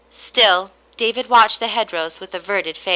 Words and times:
Still 0.09 0.71
David 0.97 1.29
watched 1.29 1.59
the 1.59 1.67
hedgerows 1.67 2.19
with 2.19 2.33
averted 2.33 2.75
face. 2.75 2.89